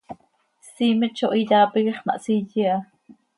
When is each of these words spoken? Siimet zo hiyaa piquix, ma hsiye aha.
Siimet 0.69 1.13
zo 1.19 1.27
hiyaa 1.35 1.67
piquix, 1.75 1.97
ma 2.05 2.13
hsiye 2.21 2.65
aha. 2.73 2.81